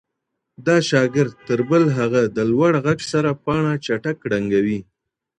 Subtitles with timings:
[0.65, 4.79] دا شاګرد تر بل هغه د لوړ ږغ سره پاڼه چټک ړنګوي.